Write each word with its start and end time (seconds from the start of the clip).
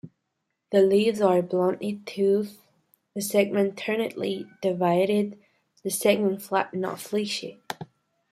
The 0.71 0.81
leaves 0.81 1.21
are 1.21 1.43
bluntly 1.43 2.01
toothed, 2.07 2.57
the 3.13 3.21
segments 3.21 3.79
ternately 3.83 4.47
divided 4.59 5.37
the 5.83 5.91
segments 5.91 6.47
flat, 6.47 6.73
not 6.73 6.99
fleshy. 6.99 7.59